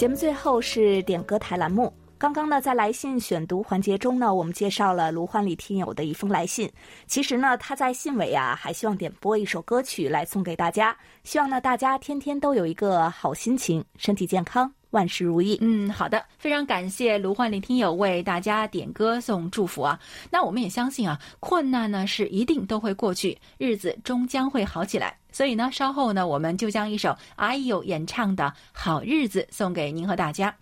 [0.00, 1.92] 节目最后是点歌台栏目。
[2.16, 6.72] 刚刚呢，在来信选读环节中呢，我们介绍了卢焕礼听友的一封来信。
[7.06, 10.96] 其实呢，他在信尾啊，还希望点播一首歌曲来送给大家。
[11.22, 14.72] 希望呢，大家天天都有一个好心情，身体健康。
[14.88, 15.58] 万事如意。
[15.60, 20.00] 嗯，好的，非常感谢卢焕林听友为大家点歌送祝福啊。
[20.30, 25.19] 那我们也相信啊，困难呢是一定都会过去，日子终将会好起来。
[25.32, 30.54] 所以呢，稍后呢，我们就将一首阿友演唱的好日子送给您和大家。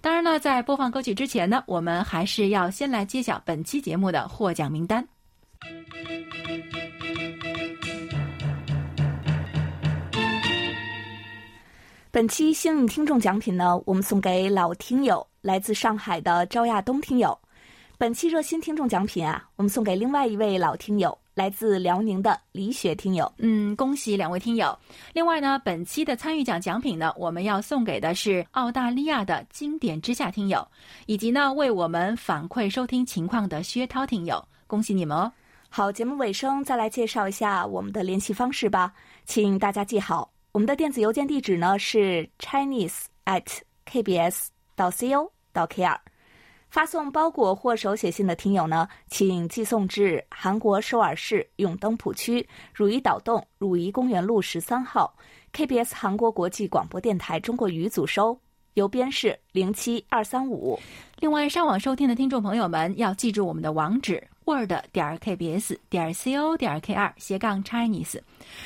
[0.00, 5.06] 当然呢，在播放歌曲之前呢，我们还是要先来揭晓本期节目的获奖名单。
[12.10, 17.38] 本期幸运听众奖品呢，我们送给老听友，来自上海的赵亚东听友。
[17.96, 23.30] 本期热心听众奖品啊，我们送给另外一位老听友，来自辽宁的李雪听友。
[23.38, 24.78] 嗯，恭喜两位听友。
[25.12, 30.66] 另外呢，本期的参与奖奖品呢，我们要送给的是澳大利亚的经典之下听友，
[31.06, 34.42] 以及呢为我们反馈收听情况的薛涛听友。
[34.66, 35.32] 恭喜你们哦！
[35.68, 38.92] 好，节目尾声再来介绍一下我们的联系方式吧，
[39.24, 40.30] 请大家记好。
[40.52, 43.46] 我们的电子邮件地址呢是 chinese at
[43.90, 45.96] kbs 到 co 到 kr，
[46.72, 55.14] 发送包裹或手写信的听友呢，请寄送至韩国首尔市永登浦区汝矣岛洞汝矣公园路十三号
[55.52, 58.38] KBS 韩国国际广播电台中国语组收，
[58.72, 60.80] 邮编是零七二三五。
[61.18, 68.20] 另外，上网收听的听众朋友们要记住我们的网址 word 点 kbs 点 co 点 kr 斜杠 Chinese。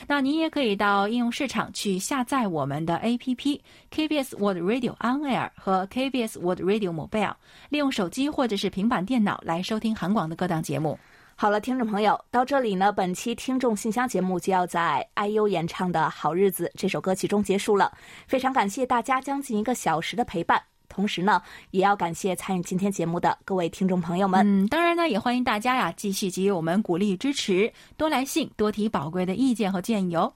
[0.06, 3.60] 那您也可以到应用市场去下载我们的 APP
[3.90, 7.34] KBS Word Radio On Air 和 KBS Word Radio Mobile，
[7.68, 10.98] 利用手机或者是平板电脑来收听韩广的各档节目。
[11.38, 17.92] 好了，听众朋友，到这里呢，本期听众信箱节目就要在 IU 演唱的好日子这首歌曲中结束了。
[18.26, 24.40] 非常感谢大家将近一个小时的陪伴，同时呢，也要感谢参与今天节目的各位听众朋友们。
[24.46, 30.32] 嗯，当然呢，也欢迎大家呀继续给予我们鼓励支持，多来信，多提宝贵的意见和建议哦。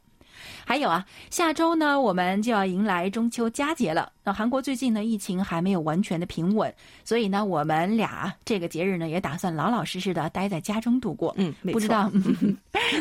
[0.64, 4.12] 还有啊，下周呢，我们就要迎来中秋佳节了。
[4.22, 6.72] 那韩国最近呢，疫情还没有完全的平稳，
[7.04, 11.34] 所以呢，我们俩这个节日呢，也打算老老实实的待在家中度过。
[11.38, 12.10] 嗯，不知道，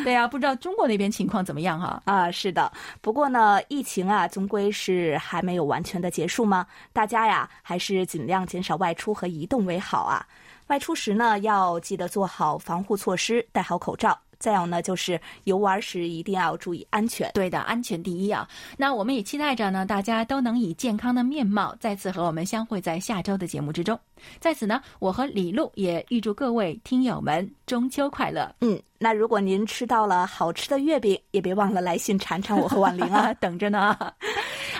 [0.03, 2.01] 对呀，不知道中国那边情况怎么样哈？
[2.05, 2.71] 啊，是的。
[3.01, 6.65] 不过呢，疫情啊，终归是还没有完全的结束嘛？
[6.93, 10.25] 大家呀，还是尽量减少外出和移动为好啊。
[10.67, 14.17] 外出时呢，要记得做好防护措施，戴好口罩。
[14.39, 17.29] 再有呢，就是游玩时一定要注意安全。
[17.33, 18.47] 对的，安全第一啊！
[18.77, 23.99] 那我们也期待着呢，大家都能以健康的面貌再次和我们相会在下周的节目之中。
[24.39, 28.55] 在此呢，我和李璐也预祝各位听友们中秋快乐。
[28.61, 33.97] 嗯，那如果您吃到了好吃的月饼，也别忘了来信馋馋我和婉玲啊， 等着呢。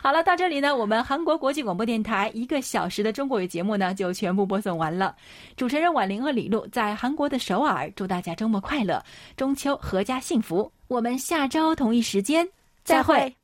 [0.04, 5.16] 好了，到这里呢，我们韩国国际广播电台一个小时的中国语节目呢，就全部播送完了。
[5.56, 9.02] 主持人婉玲和李璐在韩国的首尔，祝大家周末快乐，
[9.38, 10.70] 中秋阖家幸福。
[10.90, 12.46] 我们下周同一时间
[12.84, 13.39] 再会。